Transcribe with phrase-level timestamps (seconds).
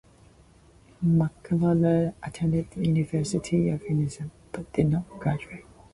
[1.05, 5.65] McCulloch attended the University of Edinburgh, but did not graduate.